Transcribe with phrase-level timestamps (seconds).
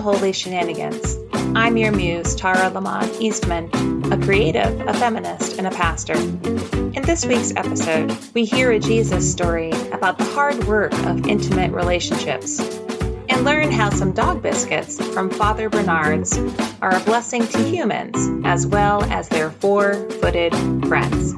[0.00, 1.18] Holy Shenanigans.
[1.54, 3.70] I'm your muse, Tara Lamont Eastman,
[4.10, 6.14] a creative, a feminist, and a pastor.
[6.14, 11.72] In this week's episode, we hear a Jesus story about the hard work of intimate
[11.72, 16.38] relationships and learn how some dog biscuits from Father Bernard's
[16.80, 20.54] are a blessing to humans as well as their four footed
[20.88, 21.34] friends.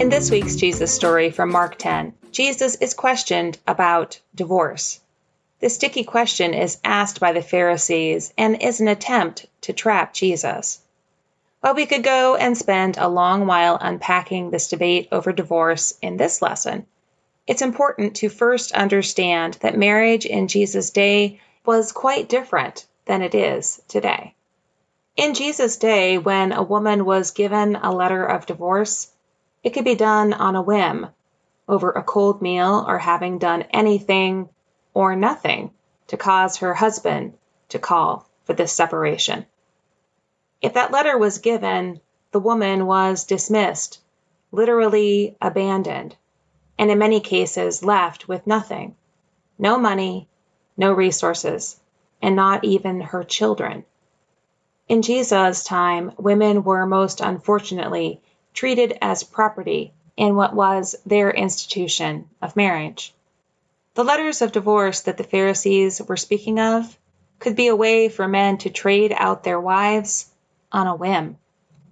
[0.00, 5.00] In this week's Jesus story from Mark 10, Jesus is questioned about divorce.
[5.60, 10.80] This sticky question is asked by the Pharisees and is an attempt to trap Jesus.
[11.60, 16.16] While we could go and spend a long while unpacking this debate over divorce in
[16.16, 16.86] this lesson,
[17.46, 23.34] it's important to first understand that marriage in Jesus' day was quite different than it
[23.34, 24.34] is today.
[25.16, 29.12] In Jesus' day, when a woman was given a letter of divorce,
[29.62, 31.08] it could be done on a whim,
[31.68, 34.48] over a cold meal, or having done anything
[34.94, 35.70] or nothing
[36.08, 37.34] to cause her husband
[37.68, 39.46] to call for this separation.
[40.60, 42.00] If that letter was given,
[42.32, 44.00] the woman was dismissed,
[44.52, 46.16] literally abandoned,
[46.78, 48.96] and in many cases left with nothing
[49.60, 50.26] no money,
[50.78, 51.78] no resources,
[52.22, 53.84] and not even her children.
[54.88, 58.22] In Jesus' time, women were most unfortunately
[58.54, 63.14] treated as property in what was their institution of marriage.
[63.94, 66.96] The letters of divorce that the Pharisees were speaking of
[67.40, 70.30] could be a way for men to trade out their wives
[70.70, 71.38] on a whim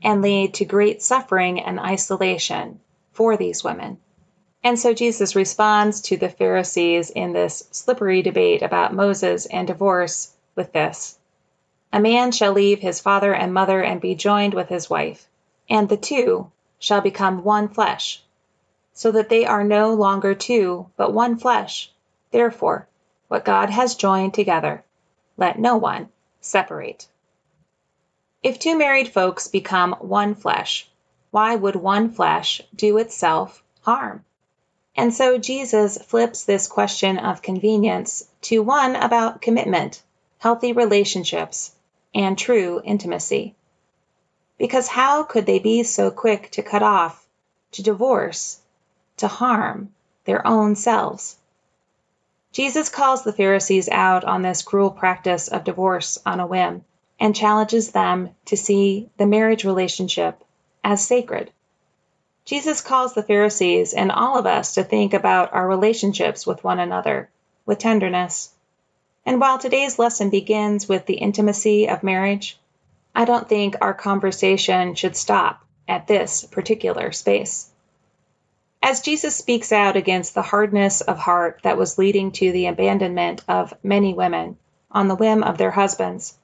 [0.00, 2.78] and lead to great suffering and isolation
[3.10, 3.98] for these women.
[4.62, 10.36] And so Jesus responds to the Pharisees in this slippery debate about Moses and divorce
[10.54, 11.19] with this
[11.92, 15.26] A man shall leave his father and mother and be joined with his wife,
[15.69, 18.22] and the two shall become one flesh
[18.98, 21.92] so that they are no longer two, but one flesh.
[22.32, 22.88] Therefore,
[23.28, 24.82] what God has joined together,
[25.36, 26.09] let no one
[26.41, 27.06] separate.
[28.42, 30.91] If two married folks become one flesh,
[31.31, 34.25] why would one flesh do itself harm?
[34.97, 40.03] And so Jesus flips this question of convenience to one about commitment,
[40.38, 41.70] healthy relationships,
[42.12, 43.54] and true intimacy.
[44.59, 47.25] Because how could they be so quick to cut off,
[47.70, 48.59] to divorce,
[49.18, 49.92] to harm
[50.24, 51.36] their own selves.
[52.53, 56.84] Jesus calls the Pharisees out on this cruel practice of divorce on a whim
[57.20, 60.42] and challenges them to see the marriage relationship
[60.82, 61.50] as sacred.
[62.44, 66.78] Jesus calls the Pharisees and all of us to think about our relationships with one
[66.78, 67.28] another
[67.66, 68.50] with tenderness.
[69.26, 72.59] And while today's lesson begins with the intimacy of marriage,
[73.14, 77.68] I don't think our conversation should stop at this particular space.
[78.83, 83.42] As Jesus speaks out against the hardness of heart that was leading to the abandonment
[83.48, 84.57] of many women
[84.91, 86.39] on the whim of their husbands,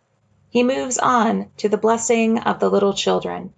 [0.51, 3.53] he moves on to the blessing of the little children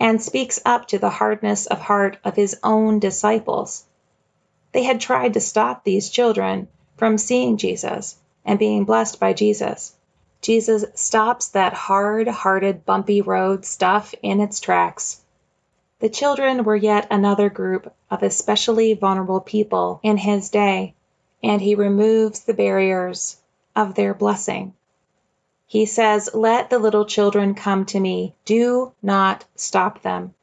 [0.00, 3.84] and speaks up to the hardness of heart of his own disciples.
[4.72, 9.94] They had tried to stop these children from seeing Jesus and being blessed by Jesus.
[10.40, 15.21] Jesus stops that hard hearted, bumpy road stuff in its tracks.
[16.02, 20.96] The children were yet another group of especially vulnerable people in his day,
[21.44, 23.36] and he removes the barriers
[23.76, 24.74] of their blessing.
[25.64, 28.34] He says, Let the little children come to me.
[28.44, 30.34] Do not stop them.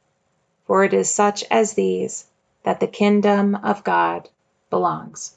[0.64, 2.24] For it is such as these
[2.62, 4.30] that the kingdom of God
[4.70, 5.36] belongs.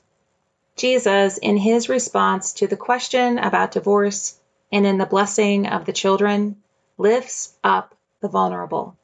[0.77, 4.39] Jesus, in his response to the question about divorce
[4.71, 6.63] and in the blessing of the children,
[6.97, 8.95] lifts up the vulnerable,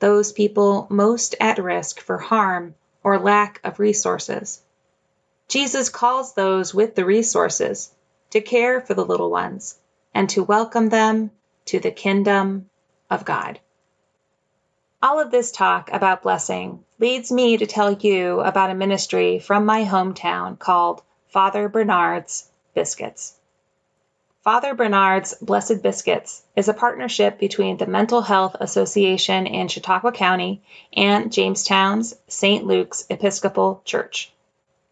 [0.00, 2.74] those people most at risk for harm
[3.04, 4.60] or lack of resources.
[5.48, 7.90] Jesus calls those with the resources
[8.30, 9.78] to care for the little ones
[10.14, 11.30] and to welcome them
[11.66, 12.68] to the kingdom
[13.08, 13.60] of God.
[15.02, 19.64] All of this talk about blessing leads me to tell you about a ministry from
[19.64, 23.39] my hometown called Father Bernard's Biscuits.
[24.42, 30.62] Father Bernard's Blessed Biscuits is a partnership between the Mental Health Association in Chautauqua County
[30.94, 32.64] and Jamestown's St.
[32.64, 34.32] Luke's Episcopal Church.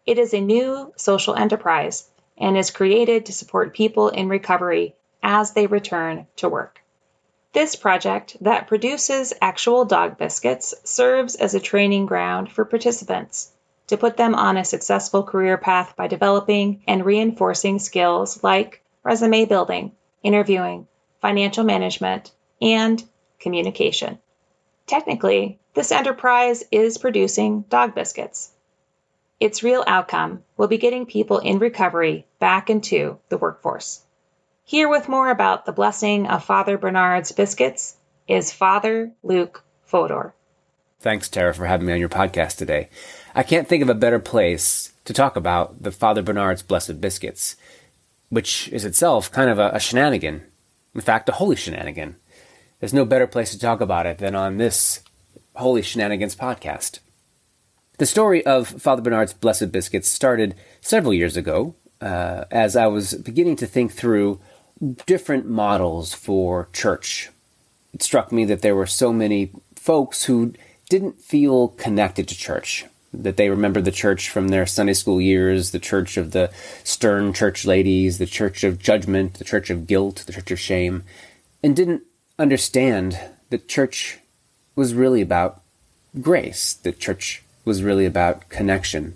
[0.05, 2.07] It is a new social enterprise
[2.37, 4.93] and is created to support people in recovery
[5.23, 6.81] as they return to work.
[7.51, 13.51] This project, that produces actual dog biscuits, serves as a training ground for participants
[13.87, 19.45] to put them on a successful career path by developing and reinforcing skills like resume
[19.45, 19.93] building,
[20.23, 20.87] interviewing,
[21.21, 22.31] financial management,
[22.61, 23.03] and
[23.39, 24.19] communication.
[24.87, 28.51] Technically, this enterprise is producing dog biscuits.
[29.39, 34.01] Its real outcome will be getting people in recovery back into the workforce.
[34.65, 37.95] Here with more about the blessing of Father Bernard's biscuits
[38.27, 40.33] is Father Luke Fodor.
[40.99, 42.89] Thanks, Tara, for having me on your podcast today.
[43.33, 47.55] I can't think of a better place to talk about the Father Bernard's Blessed Biscuits,
[48.29, 50.43] which is itself kind of a, a shenanigan.
[50.95, 52.15] In fact, a holy shenanigan.
[52.79, 55.01] There's no better place to talk about it than on this
[55.55, 56.99] Holy Shenanigans podcast.
[57.97, 63.13] The story of Father Bernard's Blessed Biscuits started several years ago uh, as I was
[63.15, 64.39] beginning to think through
[65.05, 67.29] different models for church.
[67.93, 70.53] It struck me that there were so many folks who
[70.87, 75.71] didn't feel connected to church, that they remembered the church from their Sunday school years,
[75.71, 76.51] the church of the
[76.83, 81.03] stern church ladies, the church of judgment, the church of guilt, the church of shame,
[81.63, 82.03] and didn't
[82.37, 83.19] understand
[83.49, 84.19] that church
[84.75, 85.61] was really about
[86.21, 89.15] grace, that church was really about connection,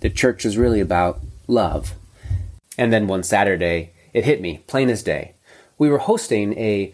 [0.00, 1.94] that church was really about love.
[2.78, 5.34] And then one Saturday, it hit me, plain as day.
[5.78, 6.92] We were hosting a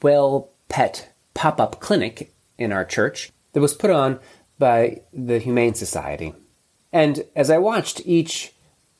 [0.00, 4.18] well pet pop up clinic in our church that was put on
[4.58, 6.34] by the Humane Society.
[6.92, 8.54] And as I watched each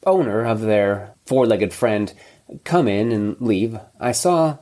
[0.06, 2.12] owner of their four legged friend
[2.64, 4.58] come in and leave, I saw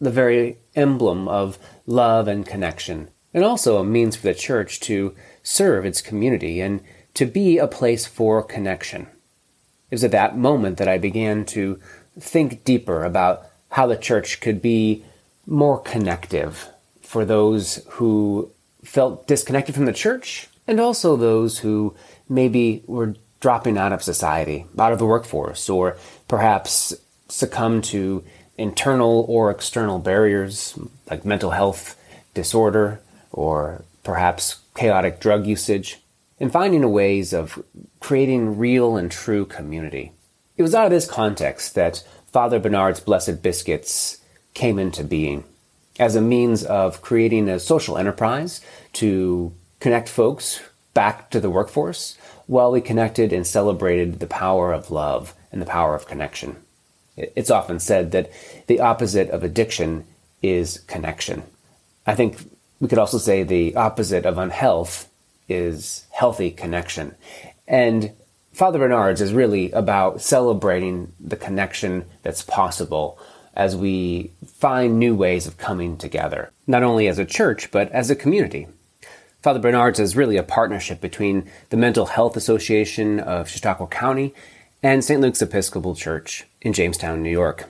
[0.00, 5.14] the very emblem of love and connection, and also a means for the church to
[5.42, 6.80] serve its community and
[7.14, 9.02] to be a place for connection.
[9.90, 11.78] It was at that moment that I began to
[12.18, 15.04] think deeper about how the church could be
[15.46, 16.68] more connective
[17.02, 18.50] for those who
[18.84, 21.94] felt disconnected from the church and also those who
[22.28, 25.96] maybe were dropping out of society, out of the workforce, or
[26.28, 26.94] perhaps
[27.28, 28.24] succumb to
[28.56, 30.78] internal or external barriers
[31.10, 31.96] like mental health
[32.32, 33.00] disorder
[33.32, 36.00] or perhaps chaotic drug usage,
[36.38, 37.62] and finding ways of
[38.00, 40.12] creating real and true community.
[40.56, 44.20] It was out of this context that Father Bernard's Blessed Biscuits
[44.52, 45.44] came into being
[45.98, 48.60] as a means of creating a social enterprise
[48.94, 50.60] to connect folks
[50.92, 55.66] back to the workforce while we connected and celebrated the power of love and the
[55.66, 56.56] power of connection.
[57.16, 58.30] It's often said that
[58.66, 60.04] the opposite of addiction
[60.42, 61.42] is connection.
[62.06, 62.38] I think
[62.80, 65.08] we could also say the opposite of unhealth
[65.48, 67.14] is healthy connection.
[67.68, 68.12] And
[68.52, 73.18] Father Bernard's is really about celebrating the connection that's possible
[73.54, 78.10] as we find new ways of coming together, not only as a church, but as
[78.10, 78.66] a community.
[79.42, 84.34] Father Bernard's is really a partnership between the Mental Health Association of Chautauqua County
[84.82, 85.20] and St.
[85.20, 87.68] Luke's Episcopal Church in Jamestown, New York.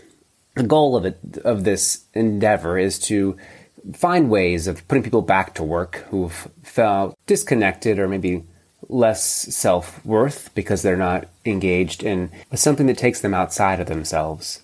[0.54, 3.36] The goal of it, of this endeavor is to
[3.92, 8.44] find ways of putting people back to work who've felt disconnected or maybe
[8.88, 14.63] less self worth because they're not engaged in something that takes them outside of themselves.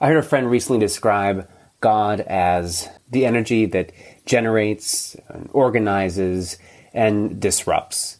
[0.00, 1.48] I heard a friend recently describe
[1.80, 3.92] God as the energy that
[4.26, 6.58] generates, and organizes,
[6.92, 8.18] and disrupts.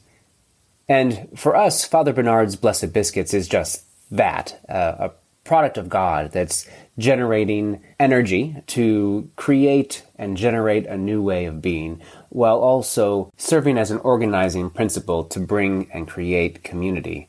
[0.89, 5.11] And for us, Father Bernard's Blessed Biscuits is just that uh, a
[5.45, 6.69] product of God that's
[6.99, 13.91] generating energy to create and generate a new way of being, while also serving as
[13.91, 17.29] an organizing principle to bring and create community,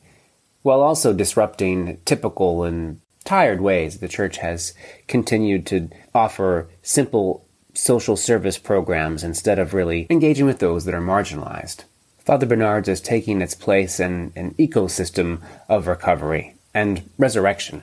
[0.62, 4.74] while also disrupting typical and tired ways the church has
[5.06, 11.00] continued to offer simple social service programs instead of really engaging with those that are
[11.00, 11.84] marginalized.
[12.18, 17.82] Father Bernard's is taking its place in an ecosystem of recovery and resurrection.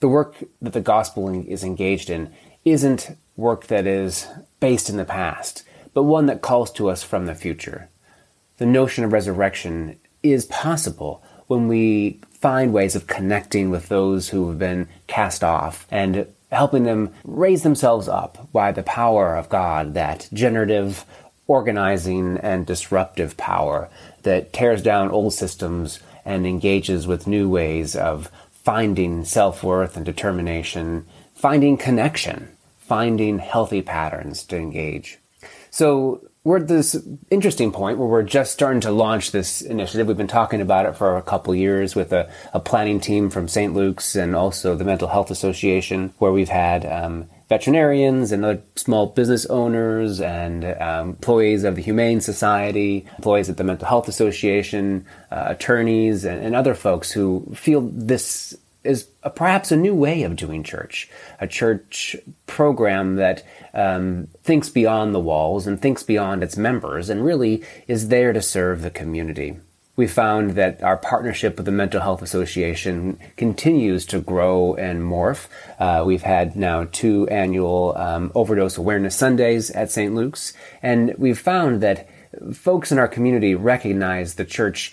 [0.00, 2.32] The work that the gospel is engaged in
[2.64, 4.26] isn't work that is
[4.60, 5.62] based in the past,
[5.94, 7.88] but one that calls to us from the future.
[8.58, 14.48] The notion of resurrection is possible when we find ways of connecting with those who
[14.48, 19.94] have been cast off and helping them raise themselves up by the power of God,
[19.94, 21.04] that generative,
[21.48, 23.88] organizing, and disruptive power
[24.22, 28.30] that tears down old systems and engages with new ways of
[28.62, 35.18] finding self worth and determination, finding connection, finding healthy patterns to engage.
[35.72, 36.96] So, we're at this
[37.28, 40.06] interesting point where we're just starting to launch this initiative.
[40.06, 43.48] We've been talking about it for a couple years with a, a, planning team from
[43.48, 43.74] St.
[43.74, 49.06] Luke's and also the Mental Health Association, where we've had um, veterinarians and other small
[49.06, 55.04] business owners and um, employees of the Humane Society, employees at the Mental Health Association,
[55.32, 60.22] uh, attorneys, and, and other folks who feel this is a, perhaps a new way
[60.22, 62.16] of doing church, a church
[62.46, 68.08] program that um, thinks beyond the walls and thinks beyond its members and really is
[68.08, 69.58] there to serve the community.
[69.96, 75.48] We found that our partnership with the Mental Health Association continues to grow and morph.
[75.78, 80.14] Uh, we've had now two annual um, overdose awareness Sundays at St.
[80.14, 80.52] Luke's,
[80.82, 82.08] and we've found that
[82.52, 84.92] folks in our community recognize the church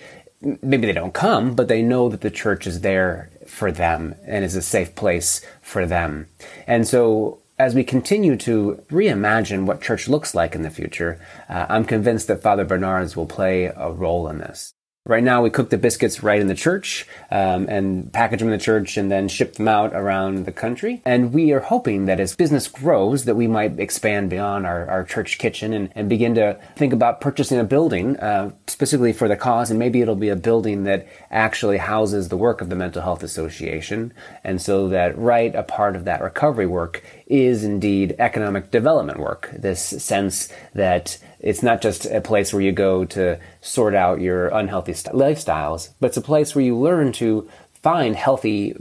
[0.61, 4.43] maybe they don't come, but they know that the church is there for them and
[4.43, 6.27] is a safe place for them.
[6.65, 11.67] And so as we continue to reimagine what church looks like in the future, uh,
[11.69, 14.73] I'm convinced that Father Bernard's will play a role in this.
[15.05, 18.57] Right now, we cook the biscuits right in the church um, and package them in
[18.57, 21.01] the church and then ship them out around the country.
[21.03, 25.03] And we are hoping that as business grows, that we might expand beyond our, our
[25.03, 29.35] church kitchen and, and begin to think about purchasing a building uh, specifically for the
[29.35, 29.69] cause.
[29.69, 33.23] And maybe it'll be a building that actually houses the work of the Mental Health
[33.23, 34.13] Association.
[34.45, 39.49] And so that right a part of that recovery work is indeed economic development work.
[39.57, 44.47] This sense that it's not just a place where you go to sort out your
[44.49, 47.49] unhealthy st- lifestyles, but it's a place where you learn to
[47.81, 48.75] find healthy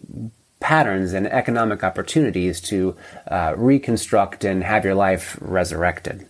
[0.61, 2.97] patterns and economic opportunities to
[3.29, 6.27] uh, reconstruct and have your life resurrected.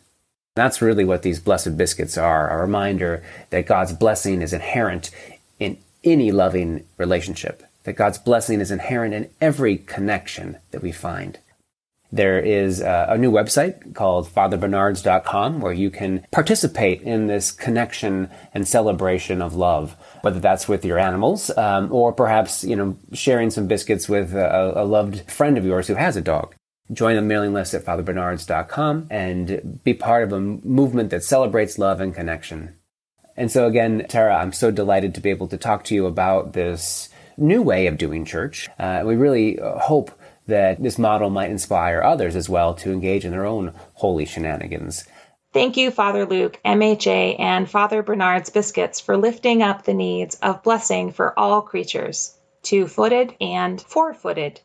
[0.54, 5.11] That's really what these blessed biscuits are a reminder that God's blessing is inherent
[5.59, 11.38] in any loving relationship, that God's blessing is inherent in every connection that we find.
[12.12, 18.31] There is a, a new website called fatherbernards.com where you can participate in this connection
[18.52, 23.50] and celebration of love, whether that's with your animals um, or perhaps, you know, sharing
[23.50, 26.54] some biscuits with a, a loved friend of yours who has a dog
[26.92, 32.00] join the mailing list at fatherbernards.com and be part of a movement that celebrates love
[32.00, 32.75] and connection.
[33.37, 36.52] And so again, Tara, I'm so delighted to be able to talk to you about
[36.52, 38.69] this new way of doing church.
[38.78, 40.11] Uh, we really hope
[40.46, 45.04] that this model might inspire others as well to engage in their own holy shenanigans.
[45.52, 50.62] Thank you, Father Luke, MHA, and Father Bernard's Biscuits for lifting up the needs of
[50.62, 54.61] blessing for all creatures, two footed and four footed.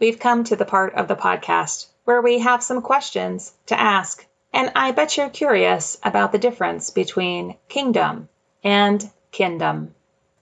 [0.00, 4.26] We've come to the part of the podcast where we have some questions to ask,
[4.52, 8.28] and I bet you're curious about the difference between kingdom
[8.64, 9.94] and kin-dom.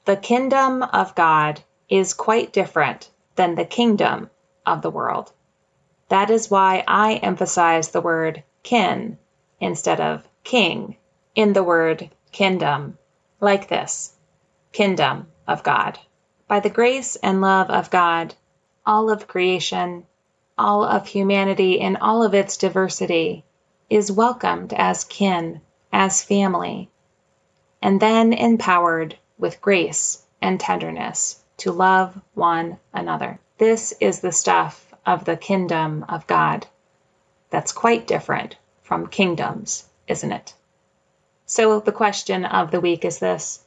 [0.06, 4.30] The kin-dom of God is quite different than the kingdom
[4.66, 5.32] of the world.
[6.08, 9.18] That is why I emphasize the word kin
[9.60, 10.96] instead of king
[11.34, 12.98] in the word kin-dom,
[13.40, 14.12] like this
[14.72, 15.98] kin-dom of God.
[16.46, 18.34] By the grace and love of God,
[18.84, 20.06] all of creation,
[20.58, 23.44] all of humanity in all of its diversity
[23.88, 25.60] is welcomed as kin,
[25.92, 26.90] as family,
[27.80, 33.40] and then empowered with grace and tenderness to love one another.
[33.58, 36.66] This is the stuff of the kin-dom of God.
[37.50, 40.54] That's quite different from kingdoms, isn't it?
[41.46, 43.64] So, the question of the week is this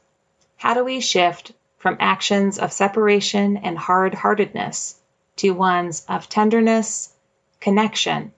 [0.58, 4.96] How do we shift from actions of separation and hard heartedness
[5.36, 7.14] to ones of tenderness,
[7.58, 8.34] connection,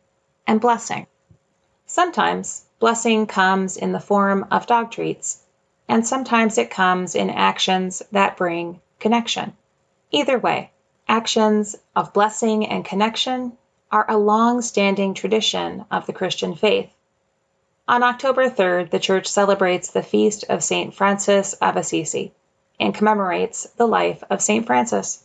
[0.47, 1.09] and blessing?
[1.85, 5.42] Sometimes blessing comes in the form of dog treats,
[5.88, 9.57] and sometimes it comes in actions that bring connection.
[10.12, 10.71] Either way,
[11.11, 13.52] actions of blessing and connection
[13.90, 16.88] are a long standing tradition of the Christian faith.
[17.88, 20.95] On October 3rd, the Church celebrates the feast of St.
[20.95, 22.33] Francis of Assisi
[22.79, 24.64] and commemorates the life of St.
[24.64, 25.25] Francis.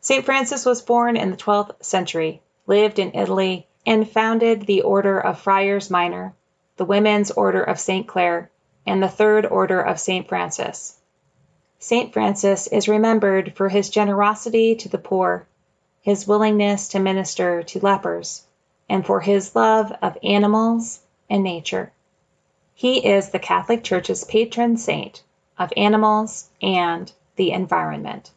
[0.00, 0.24] St.
[0.24, 5.40] Francis was born in the 12th century, lived in Italy, and founded the Order of
[5.40, 6.34] Friars Minor,
[6.76, 8.06] the Women's Order of St.
[8.06, 8.48] Clare,
[8.86, 10.28] and the Third Order of St.
[10.28, 10.99] Francis.
[11.82, 12.12] St.
[12.12, 15.46] Francis is remembered for his generosity to the poor,
[16.02, 18.44] his willingness to minister to lepers,
[18.86, 21.90] and for his love of animals and nature.
[22.74, 25.22] He is the Catholic Church's patron saint
[25.58, 28.30] of animals and the environment.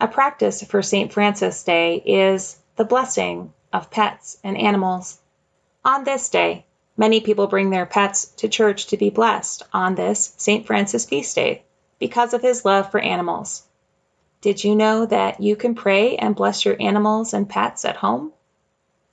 [0.00, 1.12] A practice for St.
[1.12, 5.20] Francis Day is the blessing of pets and animals.
[5.84, 6.64] On this day,
[6.96, 10.66] many people bring their pets to church to be blessed on this St.
[10.66, 11.64] Francis feast day
[12.02, 13.62] because of his love for animals.
[14.40, 18.32] Did you know that you can pray and bless your animals and pets at home?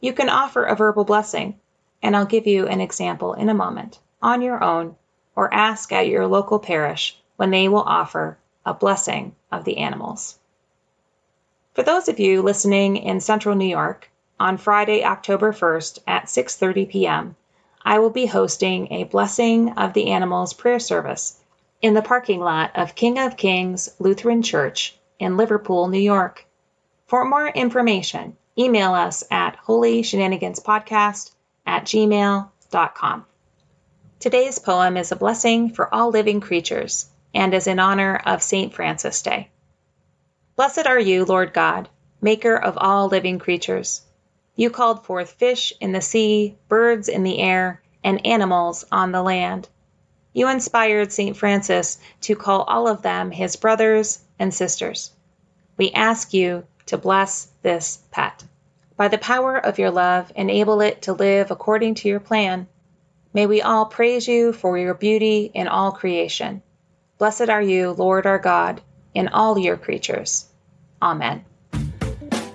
[0.02, 1.60] You can offer a verbal blessing,
[2.02, 4.96] and I'll give you an example in a moment, on your own,
[5.36, 10.40] or ask at your local parish when they will offer a blessing of the animals.
[11.76, 16.90] For those of you listening in central New York, on Friday, October 1st at 6:30
[16.90, 17.36] p.m.,
[17.86, 21.40] I will be hosting a Blessing of the Animals prayer service
[21.82, 26.46] in the parking lot of King of Kings Lutheran Church in Liverpool, New York.
[27.08, 31.32] For more information, email us at holyshenaniganspodcast
[31.66, 33.26] at gmail.com.
[34.20, 38.74] Today's poem is a blessing for all living creatures and is in honor of St.
[38.74, 39.50] Francis Day.
[40.58, 41.88] Blessed are you, Lord God,
[42.20, 44.02] maker of all living creatures.
[44.58, 49.24] You called forth fish in the sea, birds in the air, and animals on the
[49.24, 49.70] land.
[50.40, 51.36] You inspired St.
[51.36, 55.12] Francis to call all of them his brothers and sisters.
[55.76, 58.46] We ask you to bless this pet.
[58.96, 62.70] By the power of your love, enable it to live according to your plan.
[63.34, 66.62] May we all praise you for your beauty in all creation.
[67.18, 68.80] Blessed are you, Lord our God,
[69.14, 70.46] in all your creatures.
[71.02, 71.44] Amen.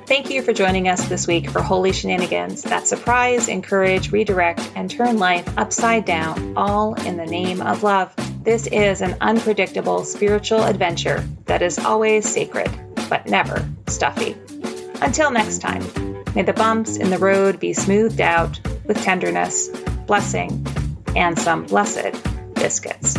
[0.06, 4.90] Thank you for joining us this week for Holy Shenanigans that surprise, encourage, redirect, and
[4.90, 8.14] turn life upside down, all in the name of love.
[8.44, 12.70] This is an unpredictable spiritual adventure that is always sacred,
[13.08, 14.36] but never stuffy.
[15.00, 15.82] Until next time,
[16.34, 19.68] may the bumps in the road be smoothed out with tenderness,
[20.06, 20.66] blessing,
[21.16, 22.14] and some blessed
[22.52, 23.16] biscuits.